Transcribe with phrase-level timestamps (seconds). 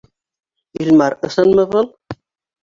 [0.83, 1.93] Илмар, ысынмы был?